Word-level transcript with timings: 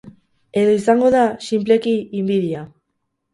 Edo 0.61 0.71
izango 0.77 1.11
da, 1.15 1.21
sinpleki, 1.49 1.93
inbidia. 2.23 2.65